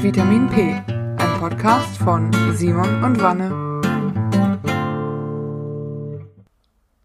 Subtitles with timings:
[0.00, 3.50] Vitamin P, ein Podcast von Simon und Wanne.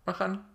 [0.06, 0.46] Mach an.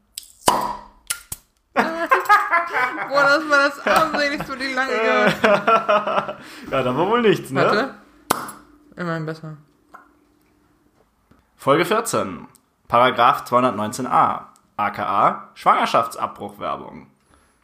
[1.74, 5.34] Boah, das war das armseligste und die lange gehört.
[5.42, 7.60] ja, da war wohl nichts, ne?
[7.60, 7.94] Warte.
[8.94, 9.56] Immerhin besser.
[11.56, 12.46] Folge 14.
[12.86, 14.42] Paragraph 219a.
[14.76, 17.08] aka Schwangerschaftsabbruchwerbung.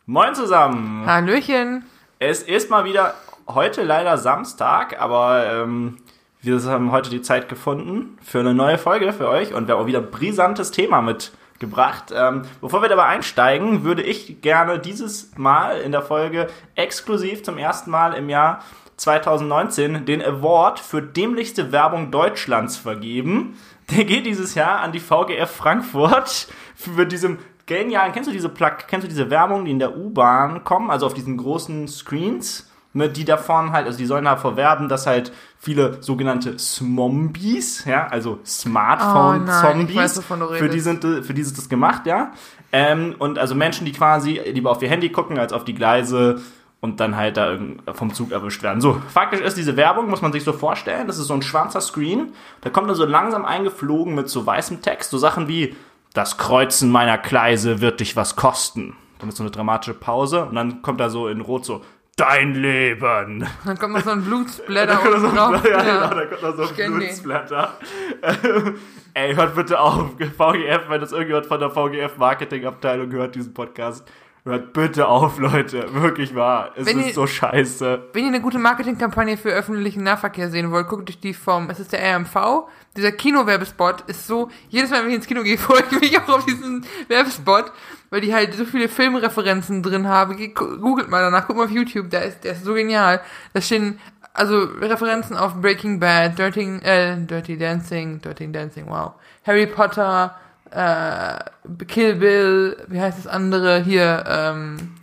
[0.07, 1.07] Moin zusammen.
[1.07, 1.85] Hallöchen.
[2.19, 3.15] Es ist mal wieder
[3.47, 5.99] heute leider Samstag, aber ähm,
[6.41, 9.83] wir haben heute die Zeit gefunden für eine neue Folge für euch und wir haben
[9.83, 12.13] auch wieder ein brisantes Thema mitgebracht.
[12.15, 17.59] Ähm, bevor wir dabei einsteigen, würde ich gerne dieses Mal in der Folge exklusiv zum
[17.59, 18.63] ersten Mal im Jahr
[18.97, 23.59] 2019 den Award für dämlichste Werbung Deutschlands vergeben.
[23.91, 28.87] Der geht dieses Jahr an die VGF Frankfurt für diesem genialen, kennst du diese Plug,
[28.87, 32.71] kennst du diese Werbung, die in der U-Bahn kommen, also auf diesen großen Screens?
[32.95, 38.07] Ne, die davon halt, also die sollen davor werben, dass halt viele sogenannte Smombies, ja,
[38.07, 42.33] also Smartphone-Zombies, oh für die sind, für die ist das gemacht, ja.
[42.73, 46.41] Ähm, und also Menschen, die quasi lieber auf ihr Handy gucken als auf die Gleise
[46.81, 47.57] und dann halt da
[47.93, 48.81] vom Zug erwischt werden.
[48.81, 51.81] So, faktisch ist diese Werbung, muss man sich so vorstellen, das ist so ein schwarzer
[51.81, 55.75] Screen, da kommt er so langsam eingeflogen mit so weißem Text, so Sachen wie,
[56.13, 58.97] das Kreuzen meiner Gleise wird dich was kosten.
[59.19, 61.83] Dann ist so eine dramatische Pause und dann kommt da so in Rot so,
[62.17, 63.47] dein Leben.
[63.65, 65.65] Dann kommt noch so ein Blutsplatter oben so drauf.
[65.65, 67.79] Ja, ja, genau, da kommt noch so ein Blutsplatter.
[69.15, 74.05] Ey, hört bitte auf, VGF, wenn das irgendjemand von der VGF-Marketing-Abteilung hört, diesen Podcast.
[74.47, 75.95] Hört bitte auf, Leute.
[75.95, 76.73] Wirklich wahr.
[76.77, 78.11] Es wenn ist ihr, so scheiße.
[78.13, 81.81] Wenn ihr eine gute Marketingkampagne für öffentlichen Nahverkehr sehen wollt, guckt euch die vom, es
[81.81, 82.69] ist der RMV.
[82.95, 86.29] Dieser Kinowerbespot ist so, jedes Mal, wenn ich ins Kino gehe, freue ich mich auch
[86.29, 87.73] auf diesen Werbespot,
[88.11, 90.37] weil die halt so viele Filmreferenzen drin haben.
[90.53, 93.23] Googelt mal danach, guckt mal auf YouTube, der ist, der ist so genial.
[93.55, 93.99] Da stehen
[94.35, 99.13] also Referenzen auf Breaking Bad, Dirty, äh, Dirty Dancing, Dirty Dancing, wow.
[99.47, 100.35] Harry Potter,
[100.71, 101.39] äh,
[101.87, 104.95] Kill Bill, wie heißt das andere hier, ähm,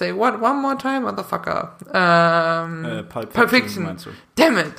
[0.00, 1.76] Say what one more time, motherfucker.
[1.92, 3.86] Ähm, äh, Pulp, Pulp Fiction.
[3.86, 4.14] Fiction.
[4.34, 4.72] Damn it.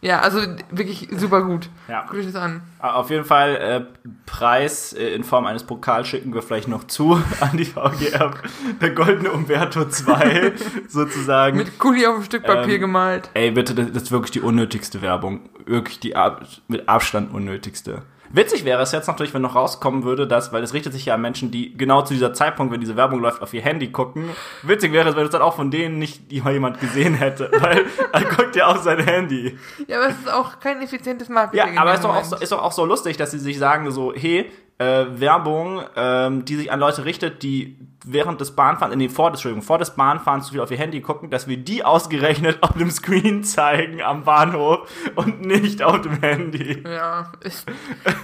[0.00, 0.40] Ja, also
[0.70, 1.68] wirklich super gut.
[1.86, 2.06] Ja.
[2.08, 2.62] Guck ich das an.
[2.78, 3.84] Auf jeden Fall äh,
[4.24, 8.30] Preis äh, in Form eines Pokals schicken wir vielleicht noch zu an die VGR.
[8.80, 10.52] Der goldene Umberto 2
[10.88, 11.58] sozusagen.
[11.58, 13.28] Mit Kuli auf ein Stück Papier ähm, gemalt.
[13.34, 15.50] Ey, bitte, das, das, ist wirklich die unnötigste Werbung.
[15.66, 16.14] Wirklich die
[16.68, 18.02] mit Abstand unnötigste.
[18.30, 21.14] Witzig wäre es jetzt natürlich, wenn noch rauskommen würde, dass, weil es richtet sich ja
[21.14, 24.30] an Menschen, die genau zu dieser Zeitpunkt, wenn diese Werbung läuft, auf ihr Handy gucken.
[24.62, 28.24] Witzig wäre es, wenn es dann auch von denen nicht jemand gesehen hätte, weil er
[28.24, 29.58] guckt ja auf sein Handy.
[29.86, 31.74] Ja, aber es ist auch kein effizientes Marketing.
[31.74, 33.58] Ja, aber es ist doch, auch so, ist doch auch so lustig, dass sie sich
[33.58, 38.96] sagen so, hey, äh, Werbung, ähm, die sich an Leute richtet, die während des Bahnfahrens,
[38.96, 41.84] nee, vor, Entschuldigung, vor des Bahnfahrens zu viel auf ihr Handy gucken, dass wir die
[41.84, 46.82] ausgerechnet auf dem Screen zeigen am Bahnhof und nicht auf dem Handy.
[46.86, 47.66] Ja, ist,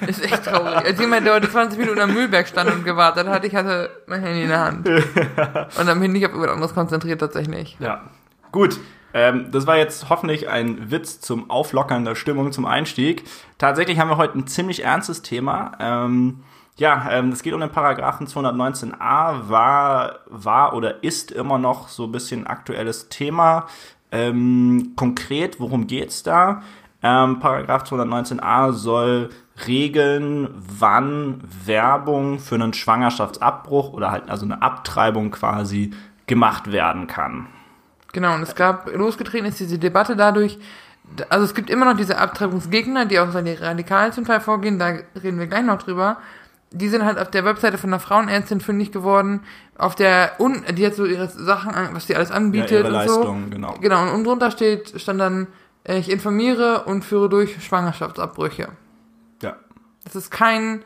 [0.06, 0.76] ist echt traurig.
[0.76, 4.22] Als jemand, der heute 20 Minuten am Müllberg stand und gewartet hat, ich hatte mein
[4.22, 4.88] Handy in der Hand.
[5.78, 7.76] und am Handy, ich habe über anderes konzentriert tatsächlich.
[7.80, 8.04] Ja.
[8.52, 8.78] Gut,
[9.14, 13.24] ähm, das war jetzt hoffentlich ein Witz zum Auflockern der Stimmung zum Einstieg.
[13.58, 15.72] Tatsächlich haben wir heute ein ziemlich ernstes Thema.
[15.78, 16.40] Ähm,
[16.76, 22.04] ja, ähm, es geht um den Paragraphen 219a, war, war oder ist immer noch so
[22.04, 23.66] ein bisschen aktuelles Thema.
[24.10, 26.62] Ähm, konkret, worum geht's da?
[27.00, 29.30] Ähm, Paragraph 219a soll
[29.68, 35.92] regeln, wann Werbung für einen Schwangerschaftsabbruch oder halt also eine Abtreibung quasi
[36.26, 37.46] gemacht werden kann.
[38.14, 40.56] Genau, und es gab, losgetreten ist diese Debatte dadurch,
[41.28, 44.94] also es gibt immer noch diese Abtreibungsgegner, die auch so radikal zum Teil vorgehen, da
[45.20, 46.18] reden wir gleich noch drüber.
[46.70, 49.40] Die sind halt auf der Webseite von einer Frauenärztin fündig geworden,
[49.76, 52.92] auf der, un, die hat so ihre Sachen, was die alles anbietet ja, ihre und
[52.94, 53.50] Leistung, so.
[53.50, 53.74] genau.
[53.80, 55.48] Genau, und unten drunter steht, stand dann,
[55.82, 58.68] äh, ich informiere und führe durch Schwangerschaftsabbrüche.
[59.42, 59.56] Ja.
[60.04, 60.82] Das ist kein,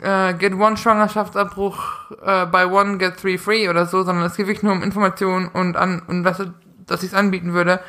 [0.00, 4.46] äh, get one Schwangerschaftsabbruch äh, by one get three free oder so, sondern es geht
[4.46, 6.42] wirklich nur um Informationen und an und was
[6.86, 7.80] dass ich es anbieten würde.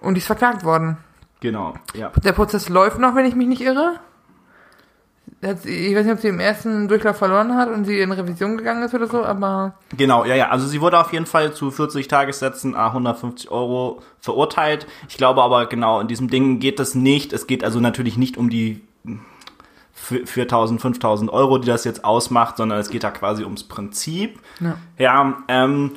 [0.00, 0.96] Und die ist verklagt worden.
[1.40, 2.10] Genau, ja.
[2.24, 4.00] Der Prozess läuft noch, wenn ich mich nicht irre.
[5.42, 8.82] Ich weiß nicht, ob sie im ersten Durchlauf verloren hat und sie in Revision gegangen
[8.82, 9.74] ist oder so, aber.
[9.96, 10.48] Genau, ja, ja.
[10.48, 14.86] Also sie wurde auf jeden Fall zu 40 Tagessätzen, 150 Euro verurteilt.
[15.08, 17.32] Ich glaube aber genau, in diesem Ding geht es nicht.
[17.32, 18.80] Es geht also natürlich nicht um die
[20.10, 24.40] 4.000, 5.000 Euro, die das jetzt ausmacht, sondern es geht da quasi ums Prinzip.
[24.60, 25.92] Ja, ja ähm,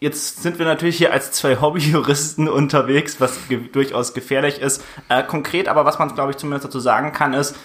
[0.00, 4.84] jetzt sind wir natürlich hier als zwei Hobbyjuristen unterwegs, was ge durchaus gefährlich ist.
[5.08, 7.56] Äh, konkret aber, was man, glaube ich, zumindest dazu sagen kann, ist,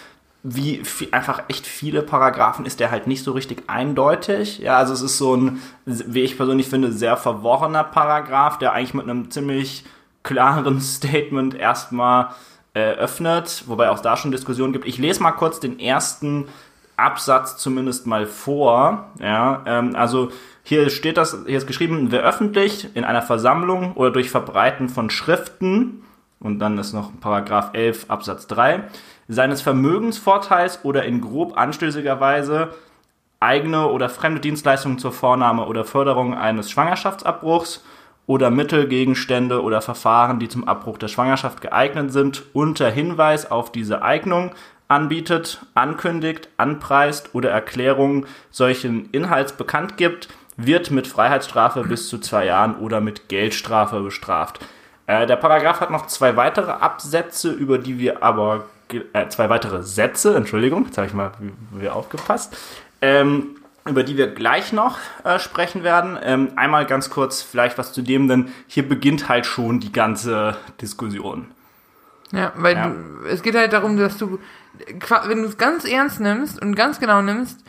[0.42, 4.60] wie viel, einfach echt viele Paragraphen ist der halt nicht so richtig eindeutig.
[4.60, 8.94] Ja, also es ist so ein, wie ich persönlich finde, sehr verworrener Paragraph, der eigentlich
[8.94, 9.83] mit einem ziemlich
[10.24, 12.30] klaren Statement erstmal
[12.74, 14.88] äh, öffnet, wobei auch da schon Diskussionen gibt.
[14.88, 16.48] Ich lese mal kurz den ersten
[16.98, 19.10] Absatz zumindest mal vor.
[19.19, 20.30] Ja, ähm, also
[20.63, 25.10] hier steht das, hier ist geschrieben, wer öffentlich in einer Versammlung oder durch Verbreiten von
[25.10, 26.04] Schriften,
[26.39, 28.83] und dann ist noch Paragraph 11 Absatz 3,
[29.27, 32.69] seines Vermögensvorteils oder in grob anstößiger Weise
[33.39, 37.83] eigene oder fremde Dienstleistungen zur Vornahme oder Förderung eines Schwangerschaftsabbruchs
[38.30, 44.04] oder Mittelgegenstände oder Verfahren, die zum Abbruch der Schwangerschaft geeignet sind, unter Hinweis auf diese
[44.04, 44.52] Eignung
[44.88, 52.46] anbietet, ankündigt, anpreist oder Erklärungen solchen Inhalts bekannt gibt, wird mit Freiheitsstrafe bis zu zwei
[52.46, 54.60] Jahren oder mit Geldstrafe bestraft.
[55.08, 58.66] Äh, der Paragraph hat noch zwei weitere Absätze, über die wir aber
[59.14, 61.32] äh, zwei weitere Sätze, Entschuldigung, jetzt habe ich mal
[61.72, 62.56] wieder aufgepasst,
[63.02, 63.56] ähm,
[63.89, 66.18] über die wir gleich noch äh, sprechen werden.
[66.21, 70.57] Ähm, einmal ganz kurz vielleicht was zu dem, denn hier beginnt halt schon die ganze
[70.81, 71.51] Diskussion.
[72.31, 72.88] Ja, weil ja.
[72.88, 74.39] Du, es geht halt darum, dass du,
[75.25, 77.63] wenn du es ganz ernst nimmst und ganz genau nimmst,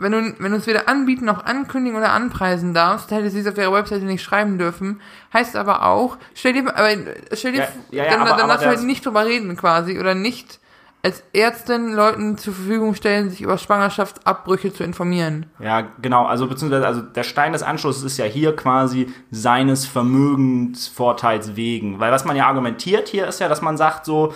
[0.00, 3.46] wenn du, wenn du es weder anbieten noch ankündigen oder anpreisen darfst, hätte sie es
[3.48, 5.00] auf ihrer Webseite nicht schreiben dürfen.
[5.32, 6.90] Heißt aber auch, stell dir, aber
[7.32, 9.98] stell dir, ja, ja, dann, aber, dann aber darfst du halt nicht drüber reden quasi
[9.98, 10.60] oder nicht
[11.08, 15.46] als Ärztin Leuten zur Verfügung stellen, sich über Schwangerschaftsabbrüche zu informieren.
[15.58, 16.26] Ja, genau.
[16.26, 22.12] Also beziehungsweise also der Stein des Anschlusses ist ja hier quasi seines Vermögensvorteils wegen, weil
[22.12, 24.34] was man ja argumentiert hier ist ja, dass man sagt so,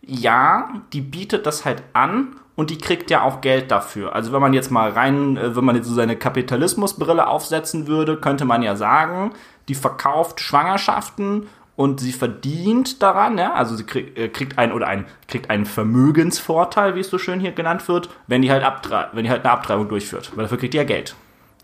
[0.00, 4.14] ja, die bietet das halt an und die kriegt ja auch Geld dafür.
[4.14, 8.16] Also wenn man jetzt mal rein, äh, wenn man jetzt so seine Kapitalismusbrille aufsetzen würde,
[8.16, 9.32] könnte man ja sagen,
[9.68, 14.88] die verkauft Schwangerschaften und sie verdient daran, ja, also sie krieg, äh, kriegt einen oder
[14.88, 19.10] ein, kriegt einen Vermögensvorteil, wie es so schön hier genannt wird, wenn die halt abtre
[19.12, 21.14] wenn die halt eine Abtreibung durchführt, weil dafür kriegt die ja Geld.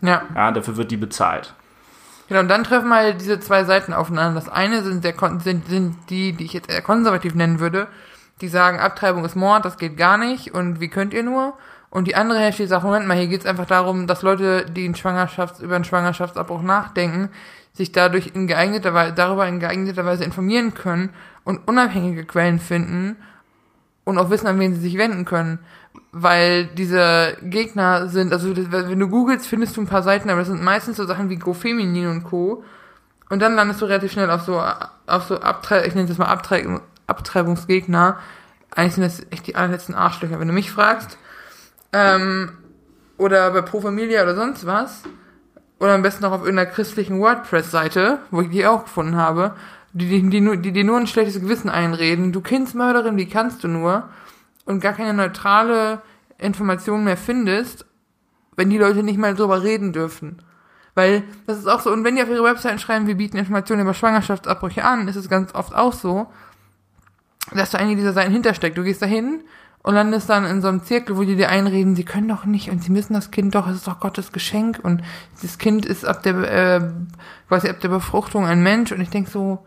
[0.01, 0.23] Ja.
[0.35, 1.53] Ja, dafür wird die bezahlt.
[2.27, 4.39] Genau, und dann treffen halt diese zwei Seiten aufeinander.
[4.39, 7.87] Das eine sind, sehr, sind, sind die, die ich jetzt eher konservativ nennen würde,
[8.41, 11.53] die sagen, Abtreibung ist Mord, das geht gar nicht und wie könnt ihr nur?
[11.89, 14.85] Und die andere Hälfte sagt, Moment mal, hier geht es einfach darum, dass Leute, die
[14.85, 17.29] in Schwangerschafts-, über einen Schwangerschaftsabbruch nachdenken,
[17.73, 21.09] sich dadurch in geeigneter Weise, darüber in geeigneter Weise informieren können
[21.43, 23.17] und unabhängige Quellen finden
[24.03, 25.59] und auch wissen, an wen sie sich wenden können.
[26.11, 30.47] Weil diese Gegner sind, also wenn du googelst, findest du ein paar Seiten, aber das
[30.47, 32.63] sind meistens so Sachen wie GoFeminin und Co.
[33.29, 34.61] Und dann landest du relativ schnell auf so,
[35.07, 38.19] auf so Abtreibung, ich nenne das mal Abtreibung, Abtreibungsgegner.
[38.75, 41.17] Eigentlich sind das echt die allerletzten Arschlöcher, wenn du mich fragst.
[41.91, 42.51] Ähm,
[43.17, 45.03] oder bei Pro Familia oder sonst was.
[45.83, 49.53] Oder am besten auch auf irgendeiner christlichen WordPress-Seite, wo ich die auch gefunden habe,
[49.91, 52.31] die, die, die, die dir nur ein schlechtes Gewissen einreden.
[52.31, 54.07] Du Kindsmörderin, wie kannst du nur?
[54.63, 56.01] Und gar keine neutrale
[56.37, 57.85] Information mehr findest,
[58.55, 60.41] wenn die Leute nicht mal drüber reden dürfen.
[60.95, 63.81] Weil das ist auch so, und wenn die auf ihre Webseiten schreiben, wir bieten Informationen
[63.81, 66.27] über Schwangerschaftsabbrüche an, ist es ganz oft auch so,
[67.51, 68.77] dass da eine dieser Seiten hintersteckt.
[68.77, 69.43] Du gehst da hin
[69.83, 72.71] und landest dann in so einem Zirkel, wo die dir einreden, sie können doch nicht
[72.71, 74.79] und sie müssen das Kind doch, es ist doch Gottes Geschenk.
[74.81, 75.03] Und
[75.41, 76.89] das Kind ist ab der, äh,
[77.49, 78.93] quasi ab der Befruchtung ein Mensch.
[78.93, 79.65] Und ich denk so,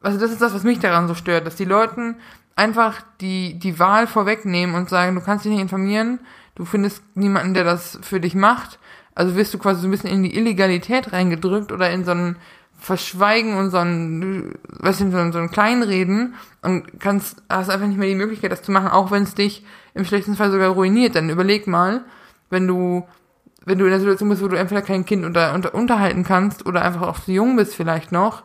[0.00, 2.16] also das ist das, was mich daran so stört, dass die Leuten
[2.56, 6.20] einfach die, die Wahl vorwegnehmen und sagen, du kannst dich nicht informieren,
[6.54, 8.78] du findest niemanden, der das für dich macht,
[9.14, 12.36] also wirst du quasi so ein bisschen in die Illegalität reingedrückt oder in so einen
[12.78, 17.98] Verschweigen und so ein, was so ein, so ein Kleinreden und kannst, hast einfach nicht
[17.98, 19.64] mehr die Möglichkeit, das zu machen, auch wenn es dich
[19.94, 21.14] im schlechtesten Fall sogar ruiniert.
[21.14, 22.04] Dann überleg mal,
[22.50, 23.06] wenn du,
[23.64, 26.66] wenn du in der Situation bist, wo du entweder kein Kind unter, unter, unterhalten kannst
[26.66, 28.42] oder einfach auch zu jung bist vielleicht noch,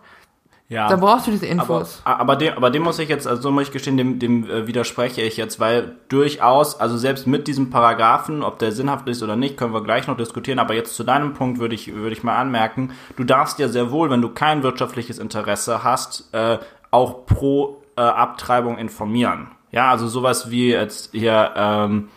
[0.69, 0.89] ja.
[0.89, 2.01] Dann brauchst du diese Infos.
[2.03, 4.49] Aber, aber, dem, aber dem muss ich jetzt, also so muss ich gestehen, dem, dem
[4.49, 9.23] äh, widerspreche ich jetzt, weil durchaus, also selbst mit diesem Paragraphen, ob der sinnhaft ist
[9.23, 12.11] oder nicht, können wir gleich noch diskutieren, aber jetzt zu deinem Punkt würde ich, würde
[12.11, 16.57] ich mal anmerken, du darfst ja sehr wohl, wenn du kein wirtschaftliches Interesse hast, äh,
[16.91, 19.47] auch pro äh, Abtreibung informieren.
[19.71, 22.09] Ja, also sowas wie jetzt hier, ähm,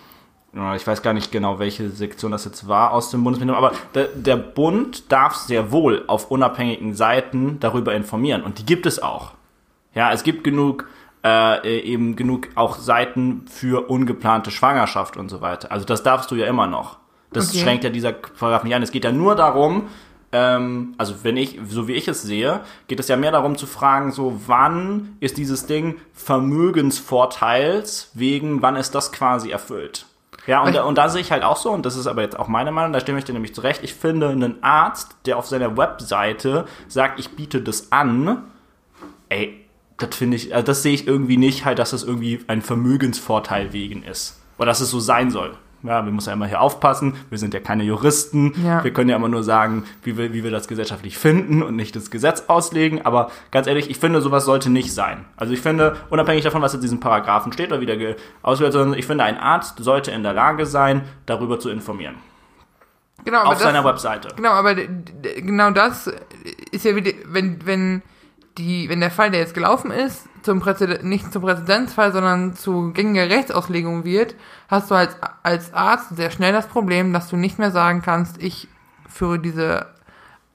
[0.52, 4.09] ich weiß gar nicht genau, welche Sektion das jetzt war aus dem Bundesministerium, aber der,
[4.09, 9.33] der, Bund darf sehr wohl auf unabhängigen Seiten darüber informieren und die gibt es auch.
[9.95, 10.88] Ja, es gibt genug
[11.25, 15.71] äh, eben genug auch Seiten für ungeplante Schwangerschaft und so weiter.
[15.71, 16.99] Also das darfst du ja immer noch.
[17.33, 17.61] Das okay.
[17.61, 18.83] schränkt ja dieser Paragraph nicht ein.
[18.83, 19.88] Es geht ja nur darum,
[20.33, 23.66] ähm, also wenn ich, so wie ich es sehe, geht es ja mehr darum zu
[23.66, 30.07] fragen, so wann ist dieses Ding Vermögensvorteils wegen, wann ist das quasi erfüllt?
[30.47, 32.49] Ja, und, und da sehe ich halt auch so, und das ist aber jetzt auch
[32.49, 35.77] meine Meinung, da stimme ich dir nämlich zurecht, ich finde, einen Arzt, der auf seiner
[35.77, 38.45] Webseite sagt, ich biete das an,
[39.29, 39.65] ey,
[39.99, 43.73] das finde ich, also das sehe ich irgendwie nicht halt, dass das irgendwie ein Vermögensvorteil
[43.73, 44.41] wegen ist.
[44.57, 45.57] Oder dass es so sein soll.
[45.83, 47.15] Ja, wir müssen ja immer hier aufpassen.
[47.31, 48.55] Wir sind ja keine Juristen.
[48.65, 48.85] Ja.
[48.85, 51.97] Wir können ja immer nur sagen, wie wir, wie wir das gesellschaftlich finden und nicht
[51.97, 53.05] das Gesetz auslegen.
[53.05, 55.25] Aber ganz ehrlich, ich finde, sowas sollte nicht sein.
[55.37, 58.97] Also ich finde, unabhängig davon, was in diesem Paragraphen steht oder wie der ausgewählt wird,
[58.97, 62.17] ich finde, ein Arzt sollte in der Lage sein, darüber zu informieren.
[63.25, 64.29] Genau, aber Auf das, seiner Webseite.
[64.37, 66.11] Genau, aber genau das
[66.73, 68.03] ist ja wieder, wenn, wenn
[68.59, 72.93] die, wenn der Fall, der jetzt gelaufen ist, zum Präzedent, nicht zum Präzedenzfall, sondern zu
[72.93, 74.35] gängiger Rechtsauslegung wird,
[74.69, 78.43] hast du als, als Arzt sehr schnell das Problem, dass du nicht mehr sagen kannst,
[78.43, 78.69] ich
[79.09, 79.87] führe diese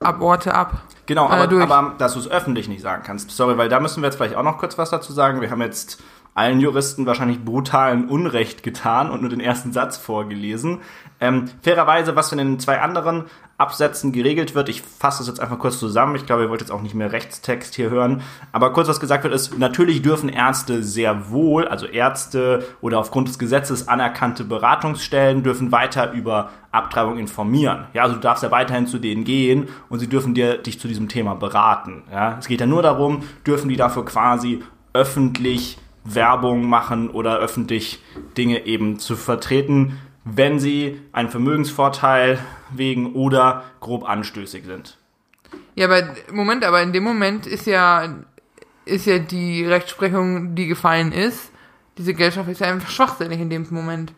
[0.00, 0.82] Aborte ab.
[1.06, 1.62] Genau, äh, aber, durch.
[1.62, 3.30] aber dass du es öffentlich nicht sagen kannst.
[3.30, 5.40] Sorry, weil da müssen wir jetzt vielleicht auch noch kurz was dazu sagen.
[5.40, 6.02] Wir haben jetzt
[6.34, 10.82] allen Juristen wahrscheinlich brutalen Unrecht getan und nur den ersten Satz vorgelesen.
[11.18, 13.24] Ähm, fairerweise, was in den zwei anderen
[13.58, 16.14] Absätzen geregelt wird, ich fasse das jetzt einfach kurz zusammen.
[16.14, 18.20] Ich glaube, ihr wollt jetzt auch nicht mehr Rechtstext hier hören.
[18.52, 23.28] Aber kurz, was gesagt wird, ist, natürlich dürfen Ärzte sehr wohl, also Ärzte oder aufgrund
[23.28, 27.86] des Gesetzes anerkannte Beratungsstellen dürfen weiter über Abtreibung informieren.
[27.94, 30.86] Ja, also du darfst ja weiterhin zu denen gehen und sie dürfen dir, dich zu
[30.86, 32.02] diesem Thema beraten.
[32.12, 38.02] Ja, es geht ja nur darum, dürfen die dafür quasi öffentlich Werbung machen oder öffentlich
[38.36, 42.38] Dinge eben zu vertreten, wenn sie einen Vermögensvorteil
[42.70, 44.98] wegen oder grob anstößig sind.
[45.76, 46.02] Ja, aber
[46.32, 48.16] Moment, aber in dem Moment ist ja,
[48.84, 51.52] ist ja die Rechtsprechung, die gefallen ist,
[51.96, 54.12] diese Gesellschaft ist ja einfach schwachsinnig in dem Moment.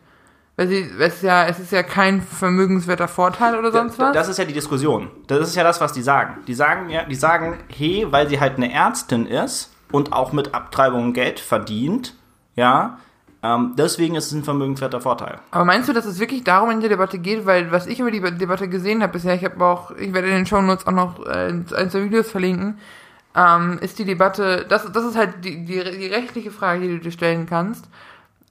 [0.57, 4.11] Weil sie, es ist ja, es ist ja kein vermögenswerter Vorteil oder sonst was.
[4.13, 5.09] Das ist ja die Diskussion.
[5.27, 6.39] Das ist ja das, was die sagen.
[6.47, 10.53] Die sagen ja, die sagen, hey, weil sie halt eine Ärztin ist und auch mit
[10.53, 12.15] Abtreibungen Geld verdient,
[12.55, 12.99] ja,
[13.41, 15.39] ähm, deswegen ist es ein vermögenswerter Vorteil.
[15.51, 17.45] Aber meinst du, dass es wirklich darum in der Debatte geht?
[17.45, 20.35] Weil was ich über die Debatte gesehen habe bisher, ich habe auch, ich werde in
[20.35, 22.77] den Shownotes auch noch äh, ein, zwei Videos verlinken,
[23.35, 26.99] ähm, ist die Debatte, das, das ist halt die, die, die rechtliche Frage, die du
[26.99, 27.87] dir stellen kannst.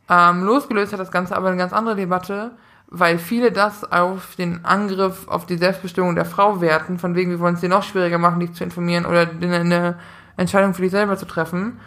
[0.09, 2.53] Ähm, losgelöst hat das Ganze aber eine ganz andere Debatte,
[2.91, 7.41] weil viele das auf den Angriff auf die Selbstbestimmung der Frau werten, von wegen, wir
[7.41, 9.99] wollen es dir noch schwieriger machen, dich zu informieren oder eine
[10.39, 11.79] Entscheidung für dich selber zu treffen.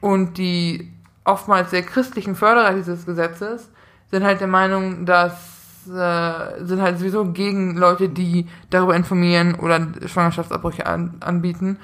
[0.00, 0.92] Und die
[1.26, 3.70] oftmals sehr christlichen Förderer dieses Gesetzes
[4.10, 5.56] sind halt der Meinung, dass
[5.88, 11.78] äh, sind halt sowieso gegen Leute, die darüber informieren oder Schwangerschaftsabbrüche an, anbieten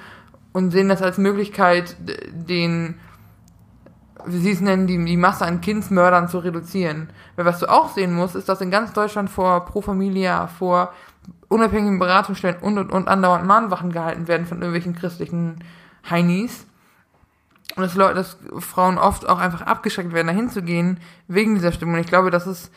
[0.53, 1.97] und sehen das als Möglichkeit,
[2.33, 2.97] den,
[4.27, 7.11] wie sie es nennen, die, die Masse an Kindsmördern zu reduzieren.
[7.37, 10.93] Weil was du auch sehen musst, ist, dass in ganz Deutschland vor Pro Familia, vor
[11.49, 15.63] unabhängigen Beratungsstellen und und und andauernd Mahnwachen gehalten werden von irgendwelchen christlichen
[16.09, 16.67] Heinis.
[17.77, 21.73] Und dass, Leute, dass Frauen oft auch einfach abgeschreckt werden, dahin zu gehen, wegen dieser
[21.73, 21.97] Stimmung.
[21.97, 22.71] Ich glaube, das ist,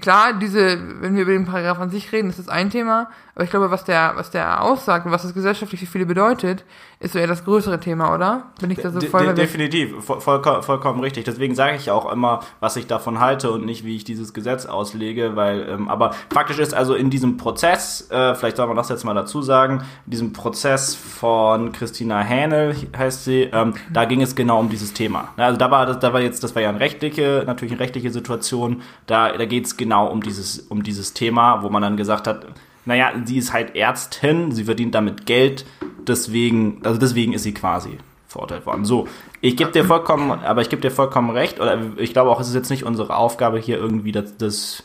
[0.00, 3.44] klar, diese, wenn wir über den Paragraph an sich reden, ist das ein Thema, aber
[3.44, 6.64] ich glaube, was der, was der aussagt und was das gesellschaftlich für viele bedeutet,
[7.00, 8.52] ist so eher das größere Thema, oder?
[8.60, 11.24] Bin ich da so voll de- Definitiv, voll, vollkommen, vollkommen richtig.
[11.24, 14.66] Deswegen sage ich auch immer, was ich davon halte und nicht, wie ich dieses Gesetz
[14.66, 18.90] auslege, weil, ähm, aber faktisch ist also in diesem Prozess, äh, vielleicht soll man das
[18.90, 24.20] jetzt mal dazu sagen, in diesem Prozess von Christina Hähnel heißt sie, ähm, da ging
[24.20, 25.28] es genau um dieses Thema.
[25.38, 27.80] Ja, Also da war das, da war jetzt, das war ja eine rechtliche, natürlich eine
[27.80, 31.96] rechtliche Situation, da, da geht es genau um dieses, um dieses Thema, wo man dann
[31.96, 32.46] gesagt hat,
[32.84, 35.64] naja, sie ist halt Ärztin, sie verdient damit Geld,
[36.06, 38.84] deswegen, also deswegen ist sie quasi verurteilt worden.
[38.84, 39.06] So,
[39.40, 42.48] ich gebe dir vollkommen, aber ich gebe dir vollkommen recht, oder ich glaube auch, es
[42.48, 44.82] ist jetzt nicht unsere Aufgabe, hier irgendwie das, das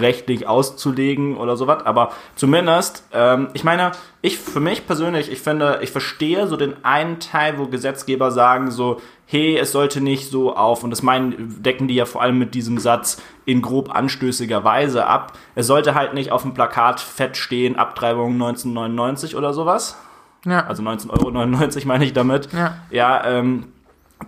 [0.00, 5.80] rechtlich auszulegen oder sowas, aber zumindest, ähm, ich meine, ich für mich persönlich, ich finde,
[5.82, 10.54] ich verstehe so den einen Teil, wo Gesetzgeber sagen so, hey, es sollte nicht so
[10.56, 14.62] auf, und das meinen, decken die ja vor allem mit diesem Satz in grob anstößiger
[14.64, 19.96] Weise ab, es sollte halt nicht auf dem Plakat fett stehen, Abtreibung 1999 oder sowas,
[20.44, 20.66] ja.
[20.66, 21.10] also 19,99
[21.78, 22.76] Euro meine ich damit, Ja.
[22.90, 23.68] ja, ähm,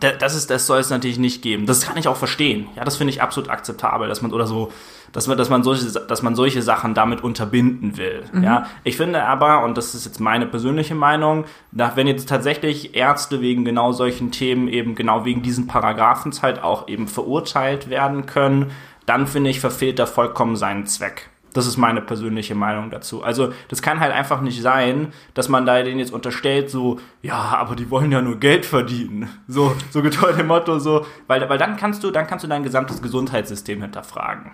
[0.01, 1.67] da- das ist, das soll es natürlich nicht geben.
[1.67, 2.67] Das kann ich auch verstehen.
[2.75, 4.73] Ja, das finde ich absolut akzeptabel, dass man oder so,
[5.15, 8.25] dass man, dass man solche, dass man solche Sachen damit unterbinden will.
[8.43, 12.95] Ja, ich finde aber, und das ist jetzt meine persönliche Meinung, nach, wenn jetzt tatsächlich
[12.97, 18.27] Ärzte wegen genau solchen Themen eben genau wegen diesen Paragraphen halt auch eben verurteilt werden
[18.27, 18.73] können,
[19.07, 21.31] dann finde ich, verfehlt er vollkommen seinen Zweck.
[21.53, 23.23] Das ist meine persönliche Meinung dazu.
[23.23, 27.37] Also, das kann halt einfach nicht sein, dass man da denen jetzt unterstellt, so, ja,
[27.37, 29.29] aber die wollen ja nur Geld verdienen.
[29.47, 32.65] So, so getreu dem Motto, so, weil, weil dann kannst du, dann kannst du dein
[32.65, 34.51] gesamtes Gesundheitssystem hinterfragen.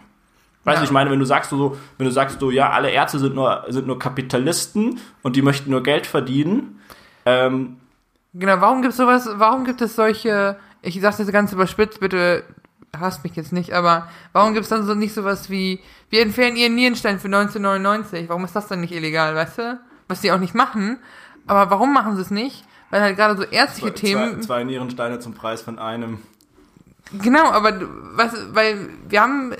[0.64, 0.84] Weißt du, Ja.
[0.84, 3.64] ich meine, wenn du sagst so, wenn du sagst so, ja, alle Ärzte sind nur,
[3.68, 6.80] sind nur Kapitalisten und die möchten nur Geld verdienen,
[7.26, 7.76] ähm,
[8.32, 12.44] Genau, warum gibt es sowas, warum gibt es solche, ich sag's jetzt ganz überspitzt, bitte
[12.96, 16.56] hasst mich jetzt nicht, aber warum gibt es dann so nicht sowas wie, wir entfernen
[16.56, 19.80] ihren Nierenstein für 1999, warum ist das dann nicht illegal, weißt du?
[20.08, 20.98] Was die auch nicht machen,
[21.46, 22.64] aber warum machen sie es nicht?
[22.92, 24.42] weil halt gerade so ärztliche Zwei, Themen.
[24.42, 26.18] zwei Nierensteine zum Preis von einem.
[27.12, 27.72] Genau, aber
[28.16, 29.54] was, weil wir haben,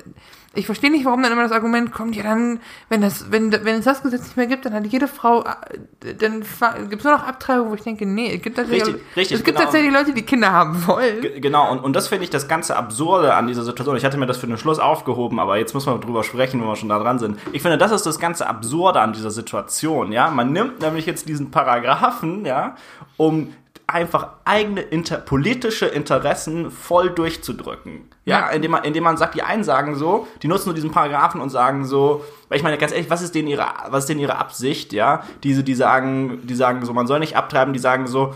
[0.53, 3.77] ich verstehe nicht, warum dann immer das Argument kommt, ja dann, wenn das, wenn, wenn
[3.79, 6.41] es das Gesetz nicht mehr gibt, dann hat jede Frau, äh, dann
[6.89, 9.45] gibt es nur noch Abtreibung, wo ich denke, nee, es gibt tatsächlich, Richtig, richtig, es
[9.45, 9.65] gibt genau.
[9.67, 11.21] tatsächlich Leute, die Kinder haben wollen.
[11.21, 13.97] G- Genau, und, und das finde ich das ganze Absurde an dieser Situation.
[13.97, 16.67] Ich hatte mir das für den Schluss aufgehoben, aber jetzt muss man drüber sprechen, wenn
[16.67, 17.39] wir schon da dran sind.
[17.53, 20.31] Ich finde, das ist das ganze Absurde an dieser Situation, ja.
[20.31, 22.75] Man nimmt nämlich jetzt diesen Paragraphen, ja,
[23.17, 23.55] um
[23.95, 28.09] einfach eigene inter politische Interessen voll durchzudrücken.
[28.25, 31.41] Ja, indem man, indem man sagt, die einen sagen so, die nutzen nur diesen Paragraphen
[31.41, 34.19] und sagen so, weil ich meine, ganz ehrlich, was ist denn ihre, was ist denn
[34.19, 35.25] ihre Absicht, ja?
[35.43, 38.35] Diese, die sagen, die sagen so, man soll nicht abtreiben, die sagen so,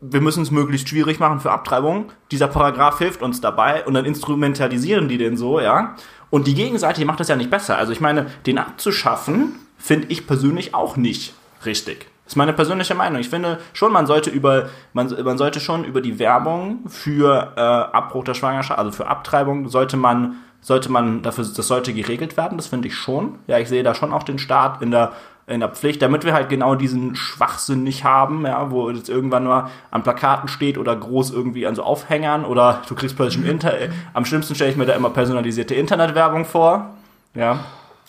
[0.00, 2.10] wir müssen es möglichst schwierig machen für Abtreibung.
[2.30, 5.96] Dieser Paragraph hilft uns dabei und dann instrumentalisieren die den so, ja.
[6.30, 7.76] Und die Gegenseite die macht das ja nicht besser.
[7.76, 12.06] Also ich meine, den abzuschaffen, finde ich persönlich auch nicht richtig.
[12.30, 13.20] Das ist meine persönliche Meinung.
[13.20, 17.60] Ich finde schon, man sollte über, man, man sollte schon über die Werbung für äh,
[17.60, 22.56] Abbruch der Schwangerschaft, also für Abtreibung, sollte man, sollte man dafür, das sollte geregelt werden.
[22.56, 23.40] Das finde ich schon.
[23.48, 25.10] Ja, ich sehe da schon auch den Staat in der
[25.48, 29.42] in der Pflicht, damit wir halt genau diesen Schwachsinn nicht haben, ja, wo jetzt irgendwann
[29.42, 33.50] mal an Plakaten steht oder groß irgendwie an so Aufhängern oder du kriegst plötzlich im
[33.50, 33.74] Inter
[34.14, 36.90] am schlimmsten stelle ich mir da immer personalisierte Internetwerbung vor,
[37.34, 37.58] ja.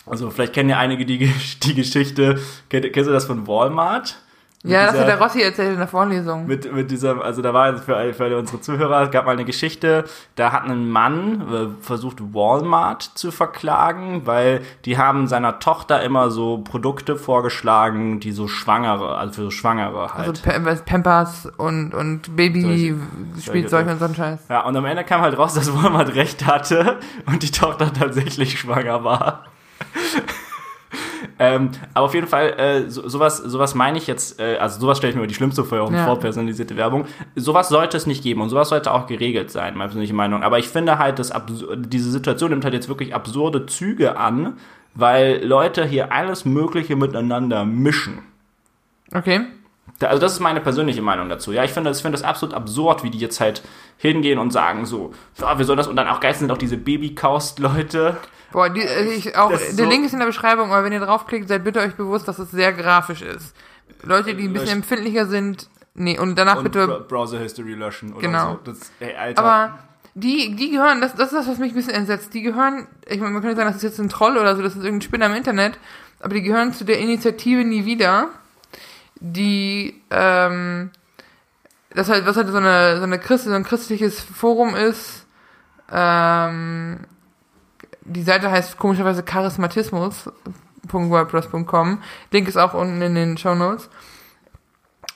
[0.06, 1.18] Also vielleicht kennen ja einige die,
[1.64, 2.40] die Geschichte,
[2.70, 4.18] kennt, kennst du das von Walmart?
[4.64, 6.46] Mit Ja, das dieser- hat der Rossi erzählt in der Vorlesung.
[6.46, 10.04] mit, mit dieser, also da war für, für unsere Zuhörer, es gab mal eine Geschichte,
[10.36, 16.30] da hat ein Mann äh, versucht, Walmart zu verklagen, weil die haben seiner Tochter immer
[16.30, 20.46] so Produkte vorgeschlagen, die so Schwangere, also für so Schwangere halt.
[20.46, 24.42] Also Pampers und, und Baby-Spielzeug und so ein Scheiß.
[24.50, 28.60] ja, und am Ende kam halt raus, dass Walmart recht hatte und die Tochter tatsächlich
[28.60, 29.46] schwanger war.
[31.40, 34.98] ähm, aber auf jeden Fall, äh, so, sowas, sowas meine ich jetzt, äh, also sowas
[34.98, 36.06] stelle ich mir die schlimmste Form Ja.
[36.06, 37.06] vor, personalisierte Werbung.
[37.36, 40.44] Sowas sollte es nicht geben und sowas sollte auch geregelt sein, meine persönliche Meinung.
[40.44, 41.32] Aber ich finde halt, dass
[41.78, 44.58] diese Situation nimmt halt jetzt wirklich absurde Züge an,
[44.94, 48.20] weil Leute hier alles Mögliche miteinander mischen.
[49.14, 49.42] Okay.
[50.02, 51.52] Da- Also das ist meine persönliche Meinung dazu.
[51.52, 53.62] Ja, ich finde, ich finde das absolut absurd, wie die jetzt halt
[53.98, 56.78] hingehen und sagen so, ja, wir sollen das und dann auch geil sind auch diese
[56.78, 58.18] Babykaust-Leute.
[58.52, 60.92] Boah, die, äh, ich, auch, Das der so- Link ist in der Beschreibung, aber wenn
[60.94, 63.56] ihr draufklickt, seid bitte euch bewusst, dass es sehr grafisch ist.
[64.04, 68.12] Leute, die ein bisschen Lösch- empfindlicher sind, nee, und danach Und bitte Browser History löschen
[68.14, 68.60] oder Genau.
[68.66, 68.72] so.
[68.72, 69.42] Das, ey, Alter.
[69.44, 69.80] Aber
[70.16, 72.34] die, die gehören, das, das ist das, was mich ein bisschen entsetzt.
[72.34, 74.74] Die gehören, ich meine, man könnte sagen, das ist jetzt ein Troll oder so, das
[74.76, 75.78] ist irgendein Spinner im Internet,
[76.20, 78.30] aber die gehören zu der Initiative Nie wieder,
[79.22, 80.90] die, ähm,
[81.92, 85.26] das halt, was halt so eine, so eine Christ, so ein christliches Forum ist,
[85.92, 87.00] ähm,
[88.02, 92.04] die Seite heißt komischerweise charismatismus.wordpress.com.
[92.32, 93.90] Link ist auch unten in den Show Notes.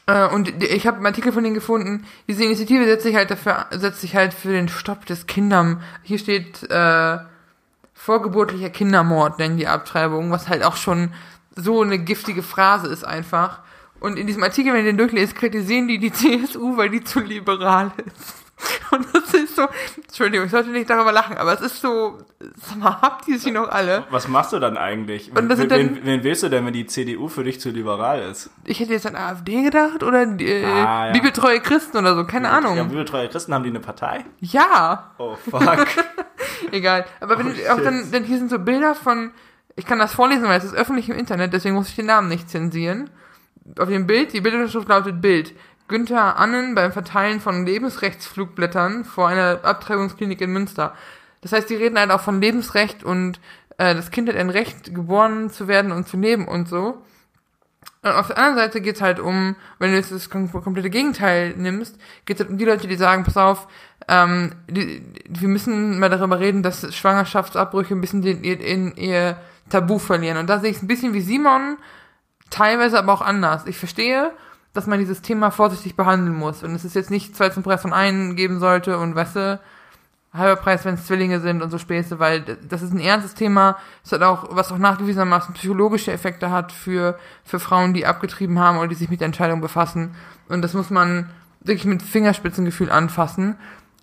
[0.05, 2.05] Äh, und ich habe einen Artikel von denen gefunden.
[2.27, 5.81] Diese Initiative setzt sich halt dafür, setzt sich halt für den Stopp des Kindern.
[6.03, 7.17] Hier steht äh,
[7.93, 11.11] vorgeburtlicher Kindermord, nennen die Abtreibung, was halt auch schon
[11.55, 13.61] so eine giftige Phrase ist einfach.
[14.05, 17.19] Und in diesem Artikel, wenn ihr den durchlest, kritisieren die die CSU, weil die zu
[17.19, 18.35] liberal ist.
[18.91, 22.19] Und das ist so, Entschuldigung, ich sollte nicht darüber lachen, aber es ist so,
[22.55, 24.05] sag mal, habt ihr sie noch alle?
[24.11, 25.29] Was machst du dann eigentlich?
[25.35, 27.69] Und das wen, dann- wen, wen willst du denn, wenn die CDU für dich zu
[27.69, 28.49] liberal ist?
[28.63, 31.11] Ich hätte jetzt an AfD gedacht oder äh, Ah, ja.
[31.11, 32.77] bibeltreue Christen oder so, keine Ahnung.
[32.77, 34.23] Ja, bibeltreue Christen, haben die eine Partei?
[34.39, 35.61] Ja, Oh, fuck.
[36.71, 37.05] egal.
[37.19, 39.31] Aber wenn Oh, auch dann, dann hier sind so Bilder von,
[39.75, 42.29] ich kann das vorlesen, weil es ist öffentlich im Internet, deswegen muss ich den Namen
[42.29, 43.09] nicht zensieren.
[43.79, 45.53] Auf dem Bild, die Bildunterschrift lautet Bild.
[45.87, 50.95] Günther Annen beim Verteilen von Lebensrechtsflugblättern vor einer Abtreibungsklinik in Münster.
[51.41, 53.39] Das heißt, die reden halt auch von Lebensrecht und
[53.77, 57.01] äh, das Kind hat ein Recht, geboren zu werden und zu leben und so.
[58.01, 61.55] Und auf der anderen Seite geht's halt um, wenn du jetzt das kom komplette Gegenteil
[61.57, 63.67] nimmst, geht's halt um die Leute, die sagen, pass auf,
[64.07, 69.37] ähm, die, wir müssen mal darüber reden, dass Schwangerschaftsabbrüche ein bisschen den, in ihr
[69.69, 70.37] Tabu verlieren.
[70.37, 71.77] Und da sehe ich es ein bisschen wie Simon,
[72.49, 73.65] teilweise aber auch anders.
[73.65, 74.31] Ich verstehe,
[74.73, 76.63] dass man dieses Thema vorsichtig behandeln muss.
[76.63, 79.59] Und es ist jetzt nicht zwei zum Preis von einen geben sollte und weißt du,
[80.33, 83.77] halber Preis, wenn es Zwillinge sind und so Späße, weil das ist ein ernstes Thema.
[84.03, 88.77] Es hat auch, was auch nachgewiesenermaßen psychologische Effekte hat für, für Frauen, die abgetrieben haben
[88.77, 90.15] oder die sich mit der Entscheidung befassen.
[90.49, 91.29] Und das muss man
[91.61, 93.55] wirklich mit Fingerspitzengefühl anfassen.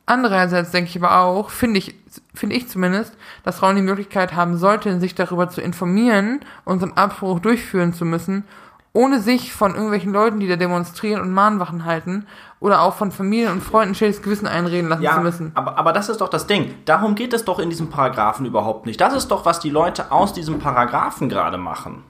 [0.07, 1.95] Andererseits denke ich aber auch, finde ich,
[2.35, 6.87] finde ich zumindest, dass Frauen die Möglichkeit haben sollten, sich darüber zu informieren und so
[6.87, 8.45] einen Abbruch durchführen zu müssen,
[8.93, 12.27] ohne sich von irgendwelchen Leuten, die da demonstrieren und Mahnwachen halten,
[12.61, 15.51] oder auch von Familien und Freunden schlechtes Gewissen einreden lassen zu Ja, müssen.
[15.55, 16.75] aber, aber das ist doch das Ding.
[16.85, 19.01] Darum geht es doch in diesem Paragraphen überhaupt nicht.
[19.01, 22.05] Das ist doch, was die Leute aus diesem Paragraphen gerade machen.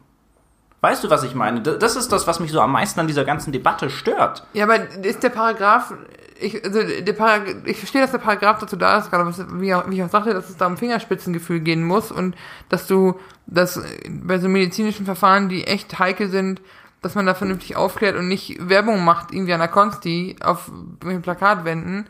[0.81, 1.61] Weißt du, was ich meine?
[1.61, 4.45] Das ist das, was mich so am meisten an dieser ganzen Debatte stört.
[4.53, 5.95] Ja, aber ist der Paragraph,
[6.43, 9.89] ich, also der Paragraph, ich verstehe, dass der Paragraph dazu da ist, gerade wie, auch,
[9.89, 12.37] wie ich auch sagte, dass es da um Fingerspitzengefühl gehen muss und
[12.69, 16.61] dass du, dass bei so medizinischen Verfahren, die echt heikel sind,
[17.01, 20.71] dass man da vernünftig aufklärt und nicht Werbung macht, irgendwie an der Konsti auf
[21.03, 22.09] dem Plakatwänden.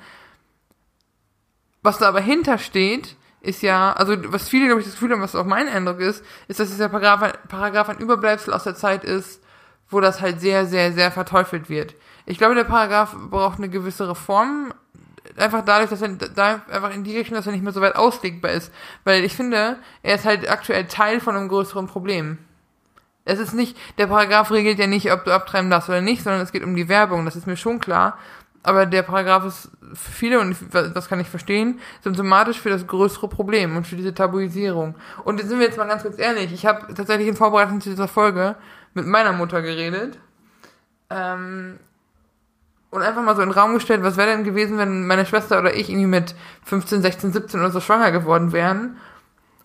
[1.82, 5.34] Was da aber hintersteht, ist ja, also was viele, glaube ich, das Gefühl haben, was
[5.34, 9.42] auch mein Eindruck ist, ist, dass dieser Paragraph, Paragraph ein Überbleibsel aus der Zeit ist,
[9.90, 11.94] wo das halt sehr, sehr, sehr verteufelt wird.
[12.26, 14.72] Ich glaube, der Paragraph braucht eine gewisse Reform,
[15.36, 17.96] einfach dadurch, dass er da einfach in die Richtung, dass er nicht mehr so weit
[17.96, 18.72] auslegbar ist.
[19.04, 22.38] Weil ich finde, er ist halt aktuell Teil von einem größeren Problem.
[23.24, 26.42] Es ist nicht, der Paragraph regelt ja nicht, ob du abtreiben darfst oder nicht, sondern
[26.42, 28.18] es geht um die Werbung, das ist mir schon klar.
[28.64, 33.28] Aber der Paragraph ist für viele, und das kann ich verstehen, symptomatisch für das größere
[33.28, 34.94] Problem und für diese Tabuisierung.
[35.24, 37.90] Und jetzt sind wir jetzt mal ganz kurz ehrlich, ich habe tatsächlich in Vorbereitung zu
[37.90, 38.56] dieser Folge
[38.94, 40.18] mit meiner Mutter geredet.
[41.10, 41.78] Ähm,
[42.92, 45.58] und einfach mal so in den Raum gestellt, was wäre denn gewesen, wenn meine Schwester
[45.58, 48.98] oder ich irgendwie mit 15, 16, 17 oder so schwanger geworden wären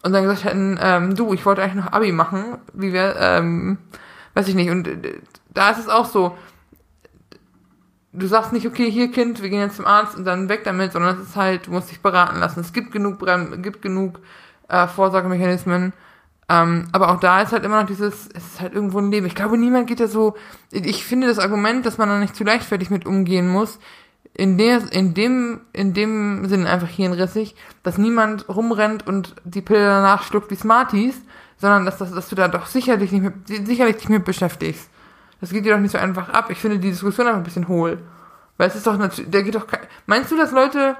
[0.01, 3.79] und dann gesagt hätten, ähm, du, ich wollte eigentlich noch Abi machen, wie wir, ähm,
[4.33, 4.69] weiß ich nicht.
[4.69, 5.19] Und äh,
[5.53, 6.37] da ist es auch so,
[8.13, 10.93] du sagst nicht, okay, hier Kind, wir gehen jetzt zum Arzt und dann weg damit,
[10.93, 12.61] sondern es ist halt, du musst dich beraten lassen.
[12.61, 13.19] Es gibt genug,
[13.61, 14.21] gibt genug
[14.69, 15.91] äh, Vorsorgemechanismen.
[16.49, 19.27] Ähm, aber auch da ist halt immer noch dieses, es ist halt irgendwo ein Leben.
[19.27, 20.35] Ich glaube, niemand geht da so,
[20.71, 23.79] ich finde das Argument, dass man da nicht zu leichtfertig mit umgehen muss,
[24.33, 29.85] in der, in dem, in dem Sinne einfach hirnrissig, dass niemand rumrennt und die Pille
[29.85, 31.19] danach schluckt wie Smarties,
[31.57, 34.89] sondern dass, dass, dass du da doch sicherlich nicht mit, sicherlich dich mit beschäftigst.
[35.41, 36.49] Das geht dir doch nicht so einfach ab.
[36.49, 37.99] Ich finde die Diskussion einfach ein bisschen hohl.
[38.57, 39.67] Weil es ist doch natürlich, der geht doch,
[40.05, 40.95] meinst du, dass Leute,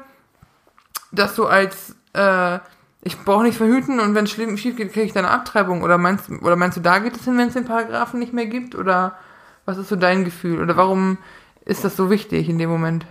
[1.12, 2.60] dass du als, äh,
[3.01, 5.83] ich brauche nicht verhüten und wenn es schief geht, kriege ich dann eine Abtreibung?
[5.83, 8.47] Oder meinst, oder meinst du, da geht es hin, wenn es den Paragraphen nicht mehr
[8.47, 8.75] gibt?
[8.75, 9.17] Oder
[9.65, 10.62] was ist so dein Gefühl?
[10.62, 11.17] Oder warum
[11.63, 13.05] ist das so wichtig in dem Moment?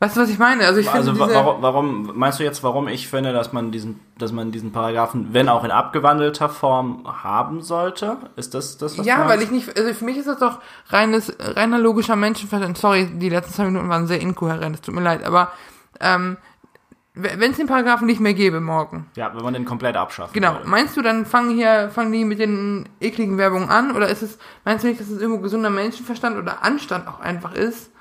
[0.00, 0.66] Weißt du, was ich meine?
[0.66, 4.00] Also, ich finde also warum, warum, meinst du jetzt, warum ich finde, dass man diesen,
[4.18, 8.18] dass man diesen Paragraphen, wenn auch in abgewandelter Form, haben sollte?
[8.36, 11.34] Ist das das, was Ja, weil ich nicht, also für mich ist das doch reines,
[11.38, 12.76] reiner logischer Menschenverstand.
[12.76, 15.52] Sorry, die letzten zwei Minuten waren sehr inkohärent, es tut mir leid, aber
[16.00, 16.36] ähm,
[17.14, 19.06] wenn es den Paragraphen nicht mehr gäbe morgen.
[19.14, 20.34] Ja, wenn man den komplett abschafft.
[20.34, 20.54] Genau.
[20.54, 20.68] Würde.
[20.68, 23.94] Meinst du, dann fangen hier, fangen die mit den ekligen Werbungen an?
[23.94, 27.54] Oder ist es, meinst du nicht, dass es irgendwo gesunder Menschenverstand oder Anstand auch einfach
[27.54, 27.92] ist,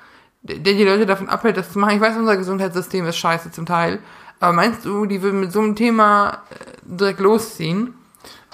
[0.42, 1.96] der die Leute davon abhält, das zu machen?
[1.96, 4.00] Ich weiß, unser Gesundheitssystem ist scheiße zum Teil.
[4.40, 7.94] Aber meinst du, die würden mit so einem Thema äh, direkt losziehen?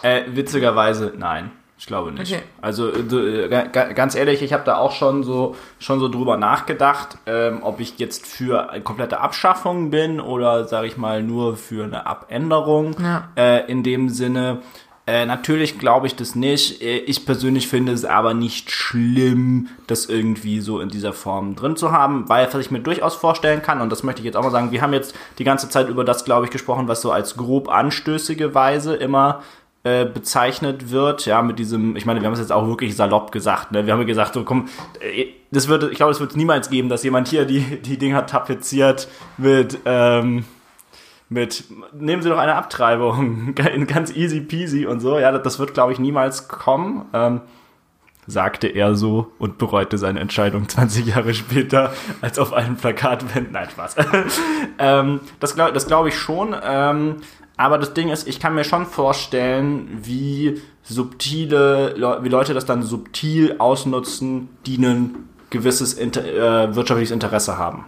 [0.02, 1.52] Äh, witzigerweise nein.
[1.80, 2.32] Ich glaube nicht.
[2.32, 2.44] Okay.
[2.62, 7.60] Also äh, ganz ehrlich, ich habe da auch schon so schon so drüber nachgedacht, ähm,
[7.64, 12.06] ob ich jetzt für eine komplette Abschaffung bin oder sage ich mal nur für eine
[12.06, 12.98] Abänderung.
[13.02, 13.30] Ja.
[13.38, 14.62] Äh, in dem Sinne,
[15.08, 16.82] äh, natürlich glaube ich das nicht.
[16.82, 21.78] Äh, ich persönlich finde es aber nicht schlimm, das irgendwie so in dieser Form drin
[21.78, 24.44] zu haben, weil was ich mir durchaus vorstellen kann, und das möchte ich jetzt auch
[24.44, 27.12] mal sagen, wir haben jetzt die ganze Zeit über das, glaube ich, gesprochen, was so
[27.12, 29.42] als grob anstößige Weise immer
[29.84, 33.32] äh, bezeichnet wird, ja, mit diesem, ich meine, wir haben es jetzt auch wirklich salopp
[33.32, 33.86] gesagt, ne?
[33.86, 34.68] Wir haben gesagt, so komm,
[35.00, 38.26] äh, das wird, ich glaube, es wird niemals geben, dass jemand hier die, die Dinger
[38.26, 40.44] tapeziert mit, ähm,
[41.30, 41.64] mit,
[41.94, 43.56] nehmen Sie doch eine Abtreibung,
[43.88, 47.06] ganz easy peasy und so, ja, das wird, glaube ich, niemals kommen.
[47.14, 47.42] Ähm,
[48.30, 53.52] sagte er so und bereute seine Entscheidung 20 Jahre später, als auf einem Plakat wenn,
[53.52, 53.96] nein, Spaß.
[54.78, 56.56] ähm, das glaube das glaub ich schon.
[56.62, 57.18] Ähm,
[57.60, 62.84] aber das Ding ist, ich kann mir schon vorstellen, wie subtile, wie Leute das dann
[62.84, 67.84] subtil ausnutzen, die ein gewisses Inter äh, wirtschaftliches Interesse haben.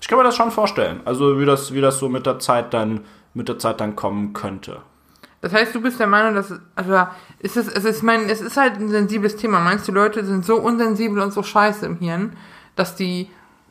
[0.00, 1.00] Ich kann mir das schon vorstellen.
[1.04, 3.02] Also wie das, wie das so mit der Zeit dann,
[3.34, 4.78] mit der Zeit dann kommen könnte.
[5.42, 7.06] Das heißt, du bist der Meinung, dass, also,
[7.38, 9.60] ist es, also ich meine, es ist halt ein sensibles Thema.
[9.60, 12.36] Meinst du, Leute sind so unsensibel und so scheiße im Hirn,
[12.74, 13.30] dass die,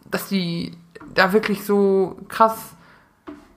[0.09, 0.71] dass die
[1.13, 2.74] da wirklich so krass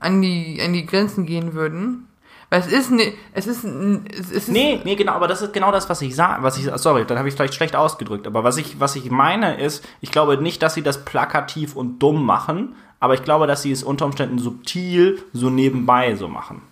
[0.01, 2.09] an die, an die Grenzen gehen würden.
[2.51, 5.71] Weil es ist ne, es ist, es ist Nee, nee, genau, aber das ist genau
[5.71, 8.57] das, was ich sage, was ich sorry, dann habe ich vielleicht schlecht ausgedrückt, aber was
[8.57, 12.75] ich was ich meine ist, ich glaube nicht, dass sie das plakativ und dumm machen,
[13.01, 16.63] aber ich glaube, dass sie es unter Umständen subtil so nebenbei so machen.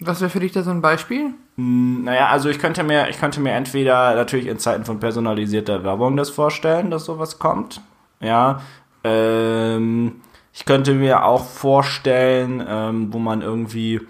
[0.00, 1.34] Was wäre für dich da so ein Beispiel?
[1.56, 5.82] Hm, naja, also ich könnte mir, ich könnte mir entweder natürlich in Zeiten von personalisierter
[5.82, 7.80] Werbung das vorstellen, dass sowas kommt.
[8.20, 8.60] Ja.
[9.02, 10.20] Ähm,
[10.52, 14.00] ich könnte mir auch vorstellen, ähm, wo man irgendwie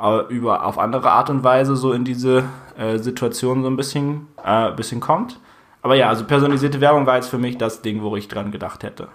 [0.00, 2.44] äh, über auf andere Art und Weise so in diese
[2.76, 5.38] äh, Situation so ein bisschen, äh, bisschen kommt.
[5.82, 8.82] Aber ja, also personalisierte Werbung war jetzt für mich das Ding, wo ich dran gedacht
[8.82, 9.08] hätte.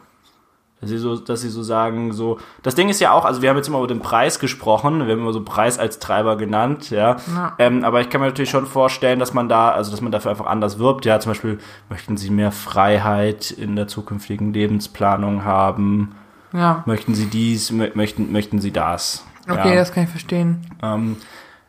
[0.80, 3.50] Dass sie so, dass sie so sagen, so, das Ding ist ja auch, also wir
[3.50, 6.90] haben jetzt immer über den Preis gesprochen, wir haben immer so Preis als Treiber genannt,
[6.90, 7.18] ja.
[7.36, 7.54] Ja.
[7.60, 10.32] Ähm, aber ich kann mir natürlich schon vorstellen, dass man da, also dass man dafür
[10.32, 11.58] einfach anders wirbt, ja, zum Beispiel
[11.90, 16.16] möchten sie mehr Freiheit in der zukünftigen Lebensplanung haben,
[16.54, 16.84] Ja.
[16.86, 19.24] möchten sie dies, mö möchten, möchten sie das.
[19.48, 19.76] Okay, ja.
[19.76, 20.62] das kann ich verstehen.
[20.82, 21.18] Ähm,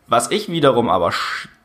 [0.08, 1.10] was ich wiederum aber,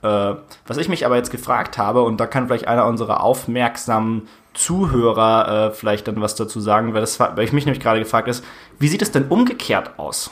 [0.04, 0.36] äh,
[0.67, 5.69] was ich mich aber jetzt gefragt habe, und da kann vielleicht einer unserer aufmerksamen Zuhörer
[5.69, 8.43] äh, vielleicht dann was dazu sagen, weil, das, weil ich mich nämlich gerade gefragt ist,
[8.80, 10.32] wie sieht es denn umgekehrt aus?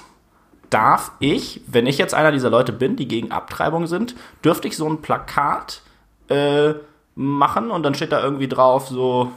[0.70, 4.78] Darf ich, wenn ich jetzt einer dieser Leute bin, die gegen Abtreibung sind, dürfte ich
[4.78, 5.82] so ein Plakat
[6.30, 6.74] äh,
[7.16, 9.32] machen und dann steht da irgendwie drauf so,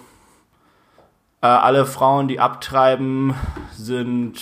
[1.43, 3.35] äh, alle Frauen, die abtreiben,
[3.73, 4.41] sind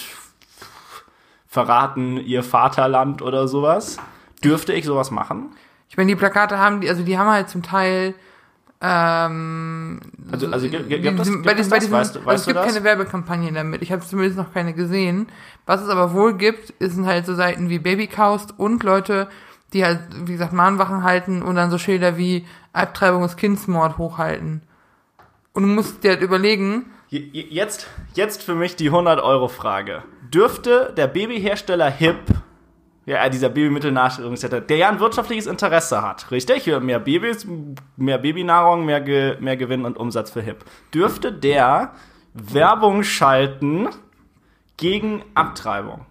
[1.47, 3.99] verraten ihr Vaterland oder sowas.
[4.43, 5.51] Dürfte ich sowas machen?
[5.89, 8.15] Ich meine, die Plakate haben die, also die haben halt zum Teil
[8.81, 11.69] ähm, Also, also gibt, gibt das, gibt bei bei das?
[11.69, 12.67] diesen- Weißt, du- also weißt es gibt das?
[12.67, 13.83] keine Werbekampagnen damit.
[13.83, 15.29] Ich habe zumindest noch keine gesehen.
[15.67, 19.29] Was es aber wohl gibt, sind halt so Seiten wie Babycaust und Leute,
[19.73, 24.63] die halt, wie gesagt, Mahnwachen halten und dann so Schilder wie Abtreibung ist Kindsmord hochhalten.
[25.55, 30.03] Und du musst dir halt überlegen, Je- je- Jetzt, jetzt für mich die 100-Euro-Frage.
[30.33, 32.17] Dürfte der Babyhersteller HIP,
[33.07, 36.67] ja, dieser Babymittelnahrungshersteller, der ja ein wirtschaftliches Interesse hat, richtig?
[36.81, 37.47] Mehr Babys,
[37.97, 40.65] mehr Babynahrung, mehr, Ge mehr Gewinn und Umsatz für HIP.
[40.93, 41.93] Dürfte der
[42.33, 43.89] Werbung schalten
[44.77, 46.05] gegen Abtreibung?